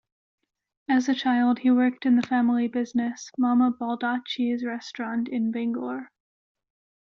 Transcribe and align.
As 0.89 1.07
a 1.07 1.13
child, 1.13 1.59
he 1.59 1.69
worked 1.69 2.07
in 2.07 2.15
the 2.15 2.23
family 2.23 2.67
business, 2.67 3.29
Mama 3.37 3.69
Baldacci's 3.71 4.65
restaurant 4.65 5.27
in 5.29 5.51
Bangor. 5.51 6.09